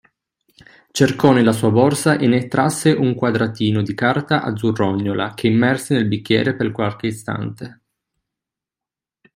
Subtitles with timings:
[0.89, 6.07] Cercò nella sua borsa e ne trasse un quadratino di carta azzurrognola, che immerse nel
[6.07, 7.81] bicchiere per qualche istante.